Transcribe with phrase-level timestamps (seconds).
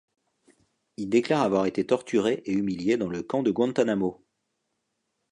[0.97, 4.25] Il déclare avoir été torturé et humilié dans le camp de Guantanamo.